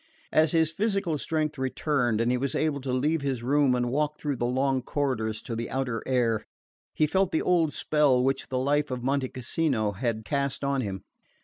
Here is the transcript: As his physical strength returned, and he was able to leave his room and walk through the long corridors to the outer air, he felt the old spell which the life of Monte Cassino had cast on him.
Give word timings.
As 0.31 0.51
his 0.51 0.71
physical 0.71 1.19
strength 1.19 1.59
returned, 1.59 2.19
and 2.21 2.31
he 2.31 2.37
was 2.39 2.55
able 2.55 2.81
to 2.81 2.91
leave 2.91 3.21
his 3.21 3.43
room 3.43 3.75
and 3.75 3.91
walk 3.91 4.17
through 4.17 4.37
the 4.37 4.47
long 4.47 4.81
corridors 4.81 5.43
to 5.43 5.55
the 5.55 5.69
outer 5.69 6.01
air, 6.07 6.43
he 6.95 7.05
felt 7.05 7.31
the 7.31 7.43
old 7.43 7.71
spell 7.71 8.23
which 8.23 8.47
the 8.47 8.57
life 8.57 8.89
of 8.89 9.03
Monte 9.03 9.29
Cassino 9.29 9.91
had 9.91 10.25
cast 10.25 10.63
on 10.63 10.81
him. 10.81 11.03